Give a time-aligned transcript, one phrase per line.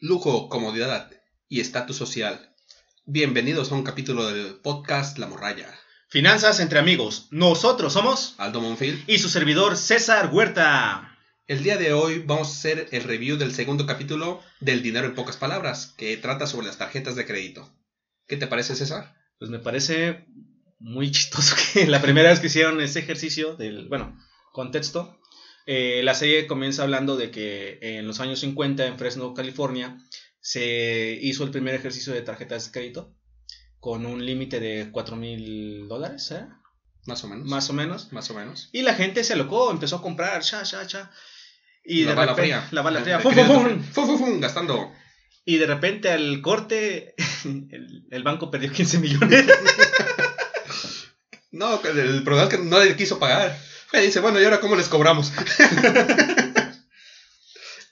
[0.00, 1.10] lujo, comodidad
[1.46, 2.54] y estatus social.
[3.04, 5.78] Bienvenidos a un capítulo del podcast La Morralla.
[6.08, 7.28] Finanzas entre amigos.
[7.30, 9.04] Nosotros somos Aldo Monfil.
[9.06, 11.18] y su servidor César Huerta.
[11.46, 15.14] El día de hoy vamos a hacer el review del segundo capítulo del dinero en
[15.14, 17.70] pocas palabras, que trata sobre las tarjetas de crédito.
[18.26, 19.14] ¿Qué te parece, César?
[19.38, 20.24] Pues me parece
[20.78, 24.18] muy chistoso que la primera vez que hicieron ese ejercicio del, bueno,
[24.52, 25.19] contexto,
[25.66, 29.98] eh, la serie comienza hablando de que en los años 50 en Fresno, California,
[30.40, 33.14] se hizo el primer ejercicio de tarjetas de crédito
[33.78, 36.46] con un límite de 4 mil dólares, ¿eh?
[37.06, 37.46] Más o menos.
[37.46, 38.12] más o menos.
[38.12, 38.68] Más o menos.
[38.72, 41.10] Y la gente se alocó, empezó a comprar, cha, cha, cha.
[41.82, 42.68] Y la de bala repente, fría.
[42.72, 43.20] La bala fría.
[44.38, 44.92] Gastando.
[45.46, 49.46] Y de repente al corte, el, el banco perdió 15 millones.
[51.52, 53.58] No, el problema es que nadie quiso pagar.
[53.92, 55.32] Me dice, bueno, ¿y ahora cómo les cobramos?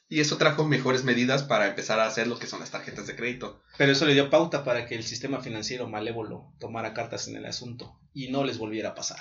[0.09, 3.17] y eso trajo mejores medidas para empezar a hacer lo que son las tarjetas de
[3.17, 3.61] crédito.
[3.77, 7.47] Pero eso le dio pauta para que el sistema financiero malévolo tomara cartas en el
[7.47, 9.21] asunto y no les volviera a pasar.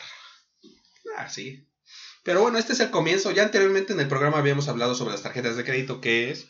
[1.18, 1.68] Ah, sí.
[2.24, 3.32] Pero bueno, este es el comienzo.
[3.32, 6.46] Ya anteriormente en el programa habíamos hablado sobre las tarjetas de crédito, qué es,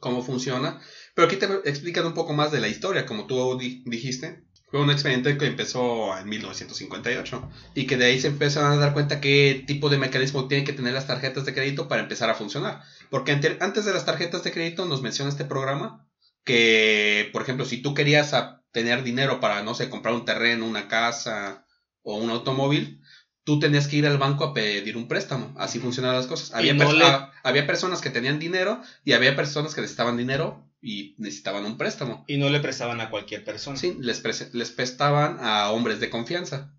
[0.00, 0.80] cómo funciona.
[1.14, 4.44] Pero aquí te explican un poco más de la historia, como tú di- dijiste.
[4.70, 8.92] Fue un expediente que empezó en 1958 y que de ahí se empezaron a dar
[8.92, 12.34] cuenta qué tipo de mecanismo tienen que tener las tarjetas de crédito para empezar a
[12.34, 12.80] funcionar.
[13.10, 16.06] Porque ante- antes de las tarjetas de crédito nos menciona este programa
[16.44, 18.32] que, por ejemplo, si tú querías
[18.72, 21.66] tener dinero para, no sé, comprar un terreno, una casa
[22.02, 23.00] o un automóvil,
[23.44, 25.52] tú tenías que ir al banco a pedir un préstamo.
[25.58, 26.52] Así funcionaban las cosas.
[26.54, 30.16] Había, no pers- le- ah, había personas que tenían dinero y había personas que necesitaban
[30.16, 32.24] dinero y necesitaban un préstamo.
[32.26, 33.76] Y no le prestaban a cualquier persona.
[33.76, 34.22] Sí, les,
[34.54, 36.74] les prestaban a hombres de confianza,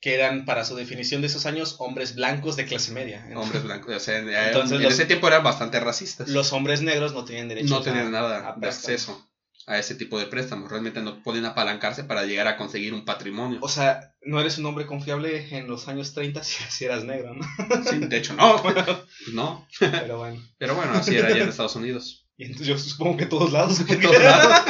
[0.00, 3.26] Que eran, para su definición de esos años, hombres blancos de clase media.
[3.36, 3.94] hombres blancos.
[3.94, 6.28] O sea, en, Entonces en los- ese tiempo eran bastante racistas.
[6.28, 9.30] Los hombres negros no tenían derecho no a- tenían nada a de acceso
[9.66, 10.68] a ese tipo de préstamos.
[10.70, 13.60] Realmente no podían apalancarse para llegar a conseguir un patrimonio.
[13.62, 17.32] O sea, no eres un hombre confiable en los años 30 si, si eras negro,
[17.34, 17.44] ¿no?
[17.88, 18.62] Sí, de hecho, no.
[19.32, 19.66] no.
[19.80, 20.42] Pero bueno.
[20.58, 22.23] Pero bueno, así era allá en Estados Unidos.
[22.38, 23.80] Y entonces yo supongo que todos lados.
[23.88, 24.62] En todos lados.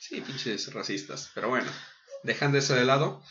[0.00, 1.30] Sí, pinches racistas.
[1.34, 1.70] Pero bueno,
[2.22, 3.22] dejando eso de lado.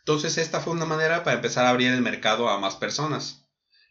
[0.00, 3.44] Entonces, esta fue una manera para empezar a abrir el mercado a más personas.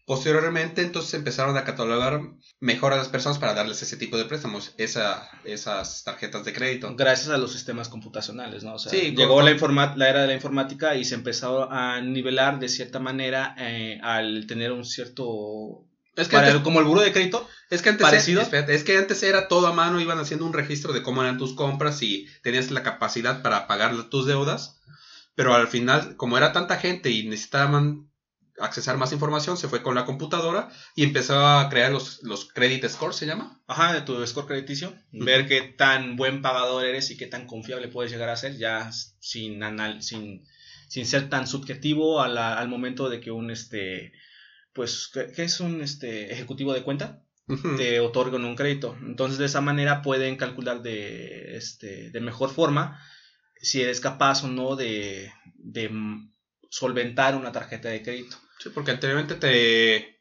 [0.05, 2.21] Posteriormente, entonces empezaron a catalogar
[2.61, 6.95] mejor a las personas para darles ese tipo de préstamos, esa, esas tarjetas de crédito.
[6.95, 8.75] Gracias a los sistemas computacionales, ¿no?
[8.75, 11.99] O sea, Sí, llegó la, informa- la era de la informática y se empezó a
[12.01, 15.83] nivelar de cierta manera eh, al tener un cierto...
[16.17, 17.47] Es que, para antes, el- como el buro de crédito.
[17.69, 18.39] es, que antes parecido.
[18.41, 21.21] Era, espérate, es que antes era todo a mano, iban haciendo un registro de cómo
[21.21, 24.81] eran tus compras y tenías la capacidad para pagar tus deudas.
[25.35, 28.09] Pero al final, como era tanta gente y necesitaban
[28.59, 32.87] accesar más información, se fue con la computadora y empezó a crear los, los credit
[32.87, 33.61] scores, ¿se llama?
[33.67, 34.95] Ajá, de tu score crediticio.
[35.11, 38.89] Ver qué tan buen pagador eres y qué tan confiable puedes llegar a ser ya
[39.19, 40.43] sin, anal sin,
[40.87, 44.11] sin ser tan subjetivo a la- al momento de que un, este,
[44.77, 47.21] pues, ¿qué, qué es un este, ejecutivo de cuenta?
[47.49, 47.77] Ujú.
[47.77, 48.97] te otorgan un crédito.
[49.01, 53.01] Entonces, de esa manera pueden calcular de, este, de mejor forma
[53.61, 55.89] si eres capaz o no de, de
[56.69, 58.35] solventar una tarjeta de crédito.
[58.59, 60.19] Sí, porque anteriormente te,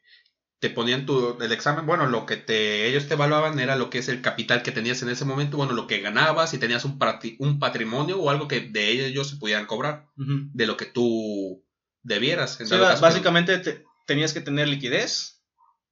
[0.59, 3.97] te ponían tu, el examen, bueno, lo que te, ellos te evaluaban era lo que
[3.97, 6.97] es el capital que tenías en ese momento, bueno, lo que ganabas, si tenías un,
[7.39, 11.65] un patrimonio o algo que de ellos se pudieran cobrar, de lo que tú
[12.03, 12.59] debieras.
[12.61, 15.43] en Sí, que- básicamente te- tenías que tener liquidez,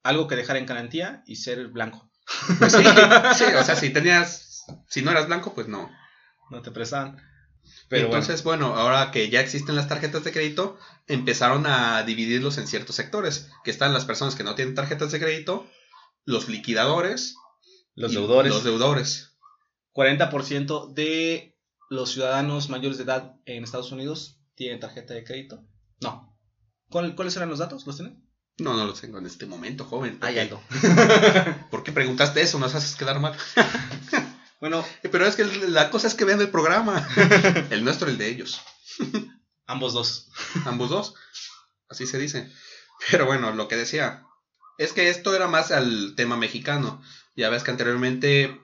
[0.02, 2.10] algo que dejar en garantía y ser blanco.
[2.58, 2.84] Pues sí,
[3.36, 5.92] sí, o sea, si tenías, si no eras blanco, pues no.
[6.50, 7.22] No te prestaban.
[7.90, 8.76] Pero Entonces, bueno.
[8.76, 13.72] ahora que ya existen las tarjetas de crédito, empezaron a dividirlos en ciertos sectores, que
[13.72, 15.68] están las personas que no tienen tarjetas de crédito,
[16.24, 17.36] los liquidadores,
[17.96, 18.54] bueno, los deudores.
[18.54, 19.38] los deudores.
[19.94, 21.58] 40% de
[21.90, 25.64] los ciudadanos mayores de edad en Estados Unidos tienen tarjeta de crédito.
[26.02, 26.35] No.
[26.90, 27.86] ¿Cuál- ¿Cuáles eran los datos?
[27.86, 28.24] ¿Los tienen?
[28.58, 30.18] No, no los tengo en este momento, joven.
[30.20, 30.42] ¿Por, Ahí qué?
[30.42, 30.62] ando.
[31.72, 32.58] ¿Por qué preguntaste eso?
[32.60, 33.36] Nos haces quedar mal.
[34.62, 37.06] Bueno, Pero es que la cosa es que vean el programa.
[37.70, 38.62] El nuestro y el de ellos.
[39.68, 40.30] ambos dos.
[40.66, 41.14] Ambos dos.
[41.90, 42.50] Así se dice.
[43.12, 44.24] Pero bueno, lo que decía.
[44.78, 47.02] Es que esto era más al tema mexicano.
[47.36, 48.60] Ya ves que anteriormente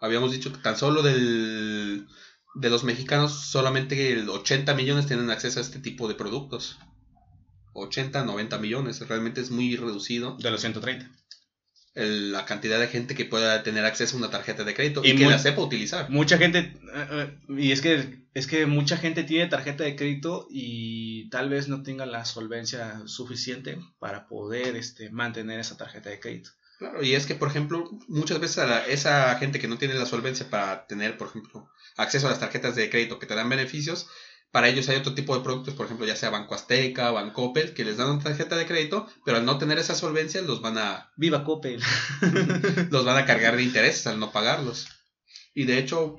[0.00, 2.06] habíamos dicho que tan solo del,
[2.54, 6.78] de los mexicanos solamente el 80 millones tienen acceso a este tipo de productos.
[7.74, 9.06] 80, 90 millones.
[9.06, 10.36] Realmente es muy reducido.
[10.40, 11.10] De los 130.
[11.96, 15.10] el- la cantidad de gente que pueda tener acceso a una tarjeta de crédito y,
[15.10, 16.10] Y que muy- la sepa utilizar.
[16.10, 20.48] Mucha gente, eh, eh, y es que, es que mucha gente tiene tarjeta de crédito
[20.50, 26.18] y tal vez no tenga la solvencia suficiente para poder este, mantener esa tarjeta de
[26.18, 26.50] crédito.
[26.80, 29.94] Claro, y es que, por ejemplo, muchas veces a la- esa gente que no tiene
[29.94, 33.48] la solvencia para tener, por ejemplo, acceso a las tarjetas de crédito que te dan
[33.48, 34.08] beneficios,
[34.54, 37.84] para ellos hay otro tipo de productos, por ejemplo, ya sea Banco Azteca, Bancoppel, que
[37.84, 41.10] les dan una tarjeta de crédito, pero al no tener esa solvencia los van a,
[41.16, 41.80] Viva Coppel.
[42.90, 44.86] los van a cargar de intereses al no pagarlos.
[45.54, 46.18] Y de hecho,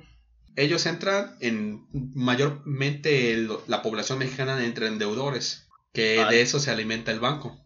[0.54, 6.34] ellos entran en mayormente el- la población mexicana entra en deudores, que Ay.
[6.34, 7.58] de eso se alimenta el banco,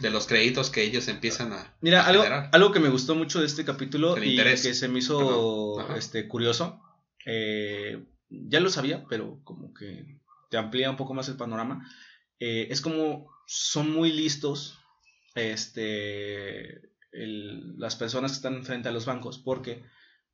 [0.00, 2.48] de los créditos que ellos empiezan a, Mira, a algo, generar.
[2.52, 4.62] algo que me gustó mucho de este capítulo El y interés.
[4.62, 5.96] que se me hizo Perdón.
[5.98, 6.80] Este, curioso,
[7.26, 9.40] eh, ya lo sabía, pero
[9.78, 10.18] que
[10.50, 11.88] te amplía un poco más el panorama,
[12.40, 14.78] eh, es como son muy listos
[15.34, 16.80] este,
[17.12, 19.82] el- las personas que están frente a los bancos, porque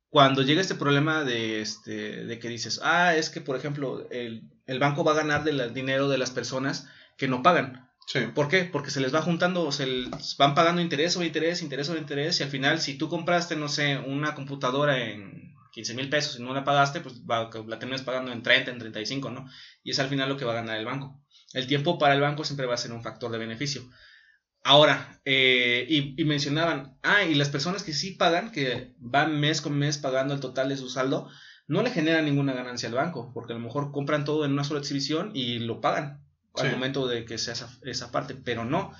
[0.09, 4.43] cuando llega este problema de, este, de que dices, ah, es que por ejemplo el,
[4.65, 6.87] el banco va a ganar del dinero de las personas
[7.17, 7.89] que no pagan.
[8.07, 8.19] Sí.
[8.35, 8.65] ¿Por qué?
[8.65, 12.39] Porque se les va juntando, se les van pagando interés sobre interés, interés sobre interés,
[12.39, 16.41] y al final, si tú compraste, no sé, una computadora en 15 mil pesos y
[16.41, 19.45] no la pagaste, pues va- la terminas pagando en 30, en 35, ¿no?
[19.83, 21.21] Y es al final lo que va a ganar el banco.
[21.53, 23.83] El tiempo para el banco siempre va a ser un factor de beneficio.
[24.63, 29.61] Ahora, eh, y, y mencionaban, ah, y las personas que sí pagan, que van mes
[29.61, 31.29] con mes pagando el total de su saldo,
[31.67, 34.63] no le generan ninguna ganancia al banco, porque a lo mejor compran todo en una
[34.63, 36.23] sola exhibición y lo pagan
[36.63, 38.91] al momento de que sea esa, esa parte, pero no.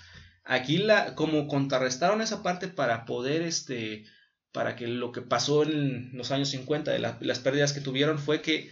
[0.44, 4.06] Aquí la, como contrarrestaron esa parte para poder, este,
[4.56, 8.18] para que lo que pasó en los años 50, de la- las pérdidas que tuvieron,
[8.18, 8.72] fue que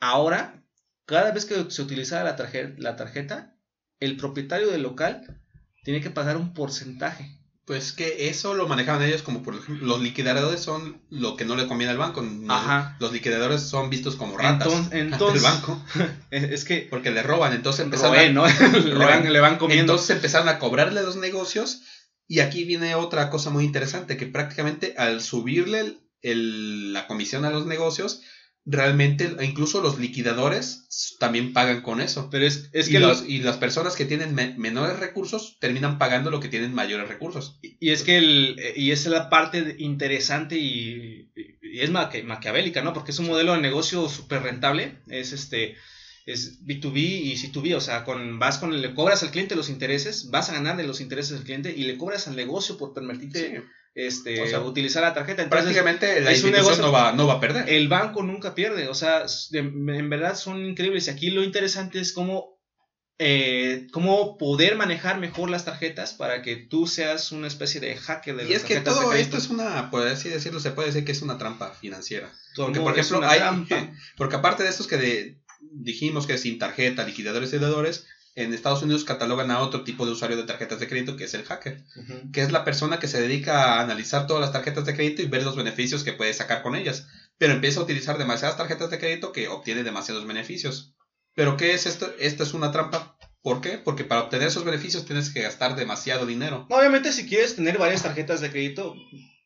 [0.00, 0.62] ahora,
[1.06, 3.54] cada vez que se utilizaba la, tarje- la tarjeta,
[4.00, 5.40] el propietario del local
[5.84, 7.36] tiene que pagar un porcentaje.
[7.66, 11.54] Pues que eso lo manejaban ellos como por ejemplo, los liquidadores son lo que no
[11.54, 12.24] le conviene al banco.
[12.48, 12.96] Ajá.
[12.98, 15.80] Los liquidadores son vistos como ratas Entonces- ante el banco
[16.30, 18.44] Es es que porque le roban, entonces empezaron ¿no?
[18.84, 19.92] le, van, le van comiendo.
[19.92, 21.82] entonces empezaron a cobrarle los negocios
[22.34, 27.44] y aquí viene otra cosa muy interesante que prácticamente al subirle el- el- la comisión
[27.44, 28.20] a los negocios
[28.66, 32.28] realmente incluso los liquidadores también pagan con eso.
[32.30, 36.30] pero es, es que los- y las personas que tienen me- menores recursos terminan pagando
[36.30, 37.58] lo que tienen mayores recursos.
[37.80, 41.30] Y es que el, y esa es la parte interesante y,
[41.62, 42.92] y es maquiavélica, ¿no?
[42.92, 44.98] Porque es un modelo de negocio súper rentable.
[45.08, 45.74] Es este
[46.32, 50.30] es B2B y C2B, o sea, con, vas con le cobras al cliente los intereses,
[50.30, 53.62] vas a ganar de los intereses del cliente y le cobras al negocio por permitirte
[53.94, 55.42] este O sea, utilizar la tarjeta.
[55.42, 57.68] Entonces, Prácticamente la es institución negocio- no va, no va a perder.
[57.68, 61.06] el banco nunca pierde, o sea, de- en verdad son increíbles.
[61.08, 62.60] Y aquí lo interesante es cómo,
[63.18, 68.34] eh, cómo poder manejar mejor las tarjetas para que tú seas una especie de hacker
[68.36, 70.70] de y las es que tarjetas de todo esto es una, por así decirlo, se
[70.70, 72.32] puede decir que es una trampa financiera.
[72.54, 73.90] Todo Porque, por es ejemplo, hay, trampa.
[74.16, 75.39] porque aparte de estos que de-
[75.70, 78.06] dijimos que sin tarjeta, liquidadores y deudores,
[78.36, 81.34] en Estados Unidos catalogan a otro tipo de usuario de tarjetas de crédito que es
[81.34, 81.84] el hacker,
[82.32, 85.26] que es la persona que se dedica a analizar todas las tarjetas de crédito y
[85.26, 87.08] ver los beneficios que puede sacar con ellas,
[87.38, 90.94] pero empieza a utilizar demasiadas tarjetas de crédito que obtiene demasiados beneficios.
[91.34, 92.12] ¿Pero qué es esto?
[92.18, 93.16] Esta es una trampa.
[93.42, 93.78] ¿Por qué?
[93.78, 96.66] Porque para obtener esos beneficios tienes que gastar demasiado dinero.
[96.70, 98.94] Obviamente, si quieres tener varias tarjetas de crédito,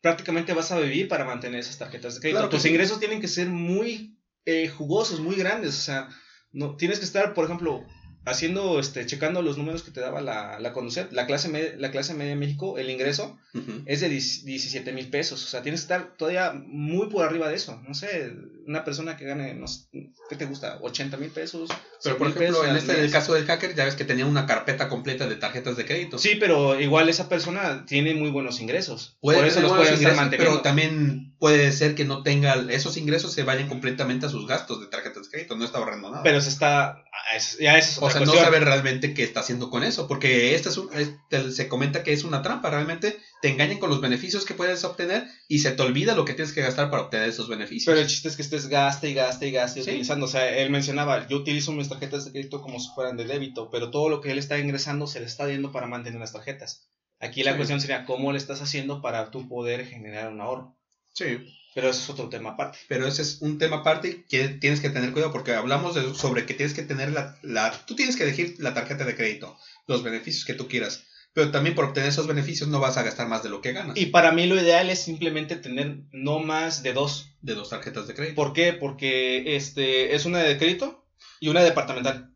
[0.03, 2.39] prácticamente vas a vivir para mantener esas tarjetas de crédito.
[2.39, 2.69] Claro Tus sí.
[2.69, 5.79] ingresos tienen que ser muy eh, jugosos, muy grandes.
[5.79, 6.09] O sea,
[6.53, 7.85] no tienes que estar, por ejemplo,
[8.25, 11.91] haciendo, este, checando los números que te daba la, la Conducet, la clase media, la
[11.91, 13.39] clase media de México, el ingreso
[13.87, 15.45] es de 10 17 mil pesos.
[15.45, 17.81] O sea, tienes que estar todavía muy por arriba de eso.
[17.87, 18.33] No sé,
[18.67, 19.85] una persona que gane, no sé,
[20.29, 20.79] ¿qué te gusta?
[20.81, 21.71] 80 mil pesos.
[22.03, 24.05] Pero 100 por ejemplo, pesos en este en el caso del hacker, ya ves que
[24.05, 26.19] tenía una carpeta completa de tarjetas de crédito.
[26.19, 29.17] Sí, pero igual esa persona tiene muy buenos ingresos.
[29.21, 30.53] Puede por eso los pueden estar manteniendo.
[30.53, 34.81] pero también puede ser que no tenga esos ingresos se vayan completamente a sus gastos
[34.81, 36.23] de tarjetas de crédito, no está ahorrando nada.
[36.23, 37.04] Pero se está.
[37.35, 40.55] Es- Ya eso es o sea, no sabe realmente qué está haciendo con eso, porque
[40.55, 44.01] este es un, este- se comenta que es una trampa, realmente te engañan con los
[44.01, 47.29] beneficios que puedes obtener y se te olvida lo que tienes que gastar para obtener
[47.29, 47.93] esos beneficios.
[47.93, 49.91] Pero el chiste es que estés gaste y gaste y gaste Sí.
[49.91, 50.27] utilizando.
[50.27, 53.71] O sea, él mencionaba, yo utilizo mis tarjetas de crédito como si fueran de débito,
[53.71, 56.89] pero todo lo que él está ingresando se le está yendo para mantener las tarjetas.
[57.21, 57.57] Aquí la Sí.
[57.59, 60.77] cuestión sería cómo le estás haciendo para tú poder generar un ahorro.
[61.17, 61.39] sí,
[61.75, 62.79] Pero eso es otro tema aparte.
[62.89, 66.15] pero ese es un tema aparte y que tienes que tener cuidado porque hablamos de,
[66.15, 67.73] sobre que tienes que tener la, la...
[67.87, 71.75] Tú tienes que elegir la tarjeta de crédito, los beneficios que tú quieras, pero también
[71.75, 73.97] por obtener esos beneficios no vas a gastar más de lo que ganas.
[73.97, 77.31] Y para mí lo ideal es simplemente tener no más de dos.
[77.43, 78.37] de dos tarjetas de crédito.
[78.37, 78.73] ¿Por qué?
[78.73, 81.05] Porque este es una de crédito
[81.41, 82.31] y una departamental.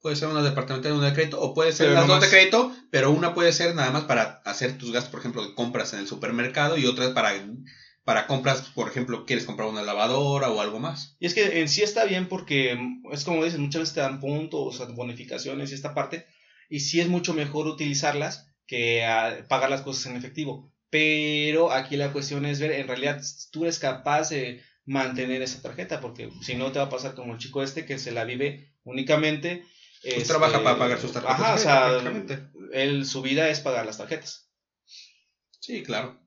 [0.00, 2.22] Puede ser una departamental y una de crédito, o puede ser Pero las no dos
[2.22, 5.54] de crédito, pero una puede ser nada más para hacer tus gastos, por ejemplo, de
[5.54, 7.32] compras en el supermercado, y otra es para,
[8.04, 11.16] para compras, por ejemplo, quieres comprar una lavadora o algo más.
[11.20, 12.78] Y es que en sí está bien porque
[13.10, 16.26] es como dices, muchas veces te dan puntos, o sea, bonificaciones y esta parte,
[16.68, 20.72] y sí es mucho mejor utilizarlas que ah, pagar las cosas en efectivo.
[20.90, 23.20] Pero aquí la cuestión es ver, en realidad,
[23.50, 27.32] tú eres capaz de mantener esa tarjeta, porque si no te va a pasar como
[27.32, 29.64] el chico este que se la vive únicamente.
[30.02, 31.40] Pues este, trabaja para pagar sus tarjetas.
[31.40, 32.38] Ajá, o sea,
[32.72, 34.50] él, su vida es pagar las tarjetas.
[35.58, 36.23] Sí, claro.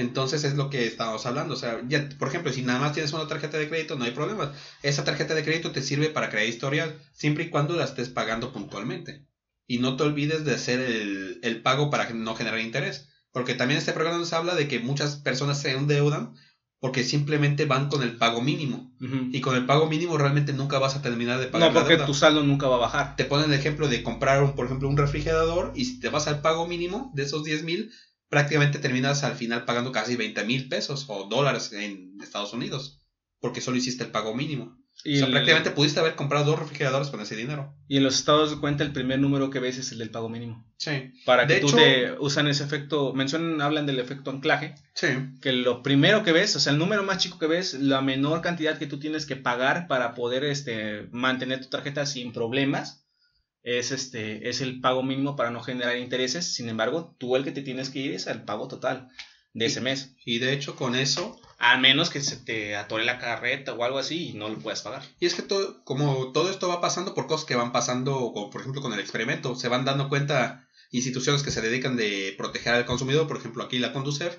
[0.00, 1.54] Entonces es lo que estábamos hablando.
[1.54, 4.12] O sea, ya, por ejemplo, si nada más tienes una tarjeta de crédito, no hay
[4.12, 4.52] problema.
[4.82, 8.52] Esa tarjeta de crédito te sirve para crear historial, siempre y cuando la estés pagando
[8.52, 9.26] puntualmente.
[9.66, 13.08] Y no te olvides de hacer el, el pago para no generar interés.
[13.30, 16.34] Porque también este programa nos habla de que muchas personas se endeudan
[16.80, 18.90] porque simplemente van con el pago mínimo.
[19.32, 21.72] Y con el pago mínimo realmente nunca vas a terminar de pagar.
[21.72, 23.16] No, porque tu saldo nunca va a bajar.
[23.16, 26.26] Te ponen el ejemplo de comprar, un, por ejemplo, un refrigerador y si te vas
[26.26, 27.90] al pago mínimo de esos 10 mil,
[28.30, 33.02] prácticamente terminas al final pagando casi 20 mil pesos o dólares en Estados Unidos.
[33.40, 34.78] Porque solo hiciste el pago mínimo.
[35.02, 37.74] Y o sea, prácticamente pudiste haber comprado dos refrigeradores con ese dinero.
[37.88, 40.28] Y en los estados de cuenta el primer número que ves es el del pago
[40.28, 40.66] mínimo.
[40.76, 41.12] Sí.
[41.24, 44.74] Para que tú te usan ese efecto, mencionan, hablan del efecto anclaje.
[44.94, 45.08] Sí.
[45.40, 48.42] Que lo primero que ves, o sea, el número más chico que ves, la menor
[48.42, 52.99] cantidad que tú tienes que pagar para poder este, mantener tu tarjeta sin problemas,
[53.62, 56.54] es, este, es el pago mínimo para no generar intereses.
[56.54, 59.08] Sin embargo, tú el que te tienes que ir es al pago total
[59.52, 60.14] de ese mes.
[60.24, 63.98] Y de hecho, con eso a menos que se te atore la carreta o algo
[63.98, 65.02] así y no lo puedas pagar.
[65.20, 68.48] Y es que todo, como todo esto va pasando por cosas que van pasando, como
[68.48, 72.74] por ejemplo con el experimento, se van dando cuenta instituciones que se dedican de proteger
[72.74, 74.38] al consumidor, por ejemplo aquí la Conducef,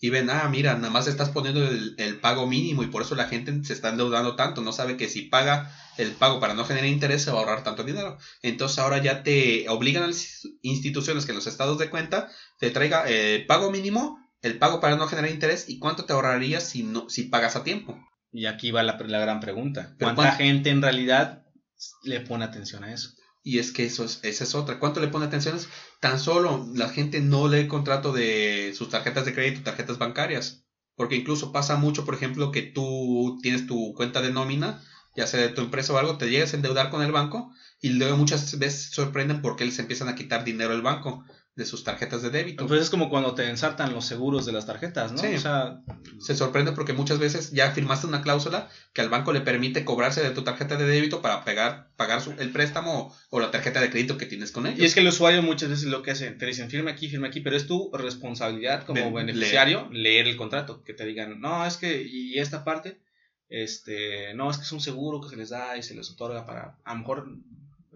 [0.00, 3.14] y ven, ah, mira, nada más estás poniendo el, el, pago mínimo y por eso
[3.14, 6.64] la gente se está endeudando tanto, no sabe que si paga el pago para no
[6.64, 8.18] generar interés se va a ahorrar tanto dinero.
[8.42, 12.28] Entonces ahora ya te obligan a las instituciones que en los estados de cuenta
[12.60, 16.62] te traiga el pago mínimo el pago para no generar interés y cuánto te ahorrarías
[16.62, 17.98] si, no, si pagas a tiempo.
[18.30, 19.94] Y aquí va la, gran pregunta.
[19.98, 21.46] ¿Cuánta gente en realidad
[22.02, 23.10] le pone atención a eso?
[23.48, 24.78] Y es que eso es, esa es otra.
[24.78, 25.58] ¿Cuánto le pone atención?
[26.00, 30.66] Tan solo la gente no lee contrato de sus tarjetas de crédito, tarjetas bancarias.
[30.96, 34.82] Porque incluso pasa mucho, por ejemplo, que tú tienes tu cuenta de nómina,
[35.16, 37.50] ya sea de tu empresa o algo, te llegas a endeudar con el banco
[37.80, 41.24] y luego muchas veces sorprenden porque les empiezan a quitar dinero al banco
[41.58, 42.68] de sus tarjetas de débito.
[42.68, 45.18] Pues es como cuando te ensartan los seguros de las tarjetas, ¿no?
[45.18, 45.34] Sí.
[45.34, 45.80] O sea,
[46.20, 50.22] se sorprende porque muchas veces ya firmaste una cláusula que al banco le permite cobrarse
[50.22, 54.16] de tu tarjeta de débito para pegar, pagar el préstamo o la tarjeta de crédito
[54.16, 54.78] que tienes con ellos.
[54.78, 57.26] Y es que el usuario muchas veces lo que hace, te dicen firma aquí, firma
[57.26, 60.28] aquí, pero es tu responsabilidad como beneficiario leer.
[60.28, 63.00] el contrato, que te digan, no, es que, y esta parte,
[63.48, 66.46] este, no, es que es un seguro que se les da y se les otorga
[66.46, 67.26] para, a lo mejor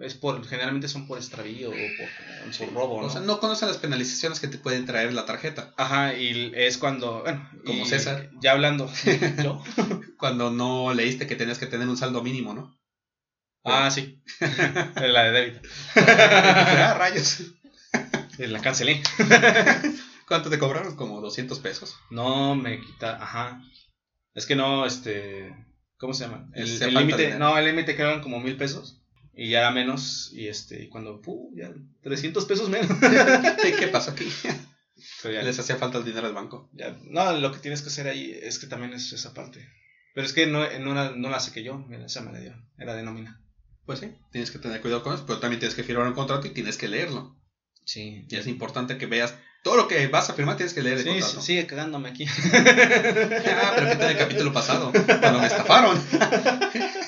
[0.01, 3.09] es por, generalmente son por extravío o por, robo, ¿no?
[3.09, 5.75] O sea, no conocen las penalizaciones que te pueden traer la tarjeta.
[5.77, 8.31] Ajá, y es cuando, bueno, como César.
[8.41, 8.91] Ya hablando,
[9.45, 9.63] ¿no?
[10.19, 12.79] cuando no leíste que tenías que tener un saldo mínimo, ¿no?
[13.65, 14.21] Ah, sí.
[14.97, 15.69] la de débito.
[15.97, 17.43] ah, rayos.
[18.39, 19.03] La cancelé.
[20.27, 20.97] ¿Cuánto te cobraron?
[20.97, 21.97] Como 200 pesos.
[22.11, 23.63] No, me quita, ajá.
[24.35, 25.55] Es que no, este,
[25.99, 26.49] ¿cómo se llama?
[26.55, 29.02] El límite, no, el límite quedaron como mil pesos.
[29.35, 31.51] Y ya era menos, y este, cuando, ¡puh!
[31.57, 31.73] Ya,
[32.03, 32.91] 300 pesos menos.
[33.79, 34.29] ¿Qué pasó aquí?
[35.25, 36.69] Les hacía falta el dinero al banco.
[36.73, 39.67] Ya, no, lo que tienes que hacer ahí es que también es esa parte.
[40.15, 43.03] Pero es que no, no, no la que yo, esa me la dio, era de
[43.03, 43.41] nómina.
[43.87, 46.47] Pues sí, tienes que tener cuidado con eso, pero también tienes que firmar un contrato
[46.47, 47.37] y tienes que leerlo.
[47.85, 48.27] Sí.
[48.29, 51.05] Y es importante que veas todo lo que vas a firmar, tienes que leer el
[51.05, 51.41] contrato.
[51.41, 52.27] Sí, sigue cagándome aquí.
[52.53, 54.93] ah, pero ¿qué tal el capítulo pasado?
[54.93, 56.01] Cuando me estafaron.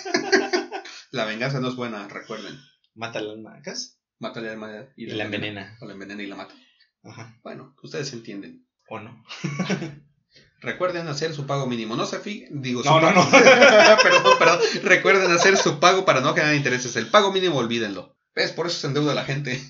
[1.14, 2.61] La venganza no es buena, recuerden.
[2.97, 4.00] Mata las marcas.
[4.18, 5.78] Mata al alma y, la envenena.
[5.80, 6.56] O la envenena y la mata.
[7.04, 7.38] Ajá.
[7.44, 8.66] Bueno, ustedes entienden.
[8.88, 9.25] ¿O no?
[10.61, 11.94] Recuerden hacer su pago mínimo.
[11.94, 13.30] No se fijen, digo, no, no, no.
[14.02, 14.59] perdón, perdón.
[14.83, 16.97] Recuerden hacer su pago para no generar intereses.
[16.97, 18.16] El pago mínimo, olvídenlo.
[18.35, 18.50] ¿Ves?
[18.50, 19.62] Por eso se endeuda la gente.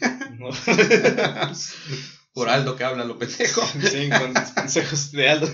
[2.33, 3.61] Por Aldo que habla lo pendejo.
[3.83, 5.51] Sí, con consejos de Aldo.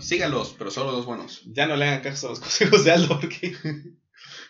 [0.00, 1.42] Síganlos, pero solo los buenos.
[1.46, 3.56] Ya no le hagan caso a los consejos de Aldo, porque.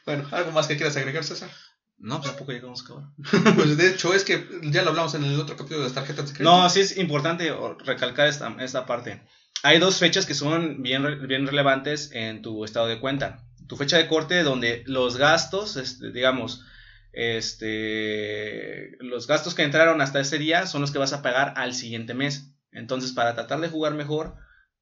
[0.06, 1.50] bueno, ¿algo más que quieras agregar, César?
[1.98, 3.54] No, pues tampoco llegamos a acabar.
[3.56, 6.28] pues de hecho es que ya lo hablamos en el otro capítulo de las tarjetas
[6.28, 6.50] de crédito.
[6.50, 9.22] No, sí es importante recalcar esta, esta parte.
[9.62, 13.44] Hay dos fechas que son bien, bien relevantes en tu estado de cuenta.
[13.68, 16.64] Tu fecha de corte donde los gastos, este, digamos,
[17.12, 21.74] este, los gastos que entraron hasta ese día son los que vas a pagar al
[21.74, 22.54] siguiente mes.
[22.72, 24.36] Entonces, para tratar de jugar mejor,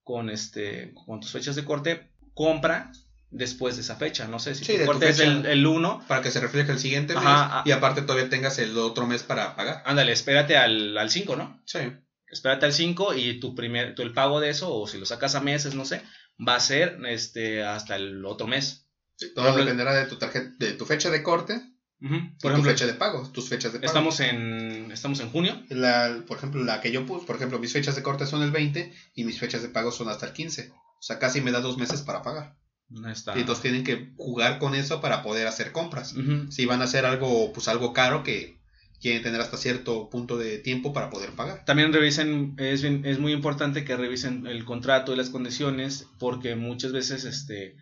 [0.09, 2.91] con, este, con tus fechas de corte, compra
[3.31, 4.27] después de esa fecha.
[4.27, 6.05] No sé si tu corte es el, 1.
[6.09, 7.25] Para que se refleje el siguiente mes.
[7.27, 7.62] Ah.
[7.67, 9.83] y aparte todavía tengas el otro mes para pagar.
[9.85, 11.62] Ándale, espérate al 5, ¿no?
[11.67, 11.81] Sí.
[12.27, 15.35] Espérate al 5 y tu primer, tu, el pago de eso, o si lo sacas
[15.35, 16.00] a meses, no sé,
[16.41, 18.88] va a ser este, hasta el otro mes.
[19.35, 21.61] todo dependerá de tu tarjeta, de tu fecha de corte
[22.40, 23.87] Por ejemplo, fecha de pago, tus fechas de pago.
[23.88, 25.62] estamos en, estamos en junio.
[25.69, 28.50] La, por ejemplo, la que yo puse, por ejemplo, mis fechas de corte son el
[28.52, 30.71] 20 y mis fechas de pago son hasta el 15.
[30.73, 32.57] O sea, casi me da dos meses para pagar.
[32.88, 33.37] No está.
[33.37, 36.14] Y entonces tienen que jugar con eso para poder hacer compras.
[36.50, 38.57] Si van a hacer algo, pues algo caro que
[39.00, 41.64] quieren tener hasta cierto punto de tiempo para poder pagar.
[41.64, 46.57] También revisen, es, bien- es muy importante que revisen el contrato y las condiciones, porque
[46.57, 47.76] muchas veces, este,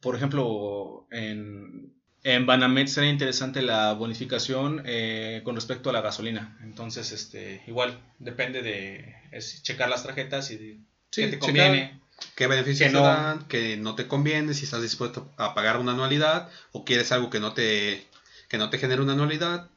[0.00, 6.58] por ejemplo, en, en Banamex sería interesante la bonificación eh, con respecto a la gasolina.
[6.62, 10.78] Entonces, este, igual, depende de es checar las tarjetas y de
[11.10, 12.00] Sí, qué te checar conviene.
[12.34, 13.46] ¿Qué beneficios Que te dan?
[13.48, 17.40] Que no te conviene, si estás dispuesto a pagar una anualidad o quieres algo que
[17.40, 18.06] no te,
[18.48, 19.68] que no te genere una anualidad.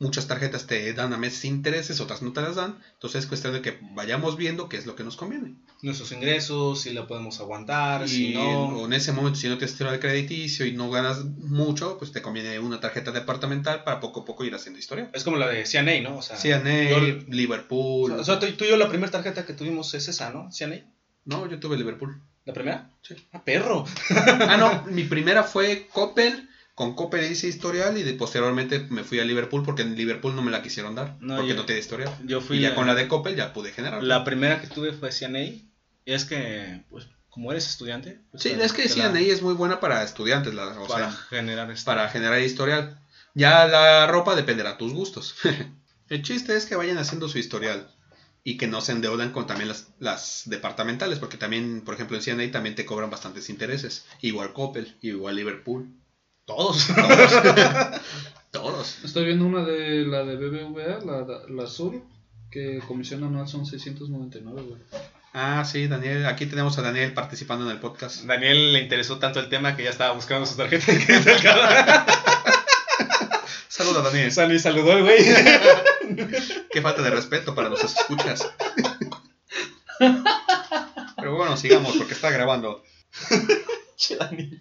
[0.00, 2.78] Muchas tarjetas te dan a meses intereses, otras no te las dan.
[2.94, 5.54] Entonces es cuestión de que vayamos viendo qué es lo que nos conviene.
[5.82, 8.78] Nuestros ingresos, si la podemos aguantar, si no.
[8.80, 12.22] en, en ese momento, si no tienes historial crediticio y no ganas mucho, pues te
[12.22, 15.10] conviene una tarjeta departamental para poco a poco ir haciendo historia.
[15.12, 16.16] Es como la de CNA, ¿no?
[16.16, 18.12] O sea, CNA, yo- Liverpool.
[18.12, 20.50] o sea, tú, tú y yo la primera tarjeta que tuvimos es esa, ¿no?
[20.50, 20.76] CNA.
[21.26, 22.22] no, yo tuve Liverpool.
[22.46, 22.90] ¿La primera?
[23.02, 23.14] Sí.
[23.32, 23.84] Ah, perro.
[24.16, 26.48] Ah, no, mi primera fue Coppel.
[26.74, 30.42] Con Coppel hice historial y de, posteriormente me fui a Liverpool porque en Liverpool no
[30.42, 31.16] me la quisieron dar.
[31.20, 32.16] No, porque yo- no tenía historial.
[32.24, 34.02] Yo fui Y ya la- con la de Coppel ya pude generar.
[34.02, 35.40] La primera que tuve fue CNA.
[35.42, 38.20] Y es que, pues, como eres estudiante.
[38.30, 41.20] pues, Sí, es que la- CNA es muy buena para estudiantes, la, o para sea,
[41.28, 42.98] generar este- para generar historial.
[43.34, 45.34] Ya la ropa dependerá a tus gustos.
[46.08, 47.88] El chiste es que vayan haciendo su historial
[48.42, 52.22] y que no se endeudan con también las, las departamentales, porque también, por ejemplo, en
[52.22, 54.06] CNA también te cobran bastantes intereses.
[54.22, 55.94] Igual Coppel, igual Liverpool.
[56.56, 56.86] Todos.
[56.94, 58.00] Todos.
[58.50, 59.04] Todos.
[59.04, 62.02] Estoy viendo una de la de BBVA, la, la azul,
[62.50, 64.80] que comisión anual son 699, güey.
[65.32, 66.26] Ah, sí, Daniel.
[66.26, 68.24] Aquí tenemos a Daniel participando en el podcast.
[68.24, 71.30] Daniel le interesó tanto el tema que ya estaba buscando su tarjeta de crédito.
[73.68, 74.32] Saluda, Daniel.
[74.32, 75.18] Sal- y saludó el güey.
[76.72, 78.50] Qué falta de respeto para los escuchas.
[81.16, 82.82] Pero bueno, sigamos porque está grabando.
[83.96, 84.60] Che, Dani.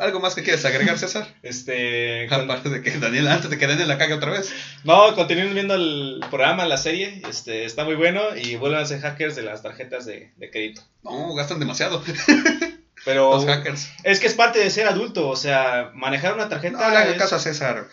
[0.00, 1.26] ¿Algo más que quieres agregar, César?
[1.42, 2.26] Este.
[2.28, 4.52] con- Aparte de que Daniel, antes de que Daniel la cague otra vez.
[4.84, 7.22] No, continúen viendo el programa, la serie.
[7.28, 8.20] Este, está muy bueno.
[8.36, 10.82] Y vuelvan a ser hackers de las tarjetas de, de crédito.
[11.02, 12.02] No, gastan demasiado.
[13.04, 13.88] Pero Los hackers.
[14.04, 15.28] es que es parte de ser adulto.
[15.28, 16.78] O sea, manejar una tarjeta.
[16.78, 17.88] No le hagan es- caso a César.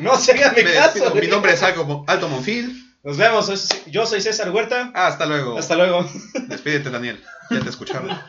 [0.00, 1.14] no se hagan de caso.
[1.14, 2.86] Mi nombre es Aldo, Aldo Monfil.
[3.02, 3.50] Nos vemos.
[3.86, 4.92] Yo soy César Huerta.
[4.94, 5.58] Hasta luego.
[5.58, 6.08] Hasta luego.
[6.48, 7.20] Despídete, Daniel.
[7.50, 8.10] Ya te escucharon.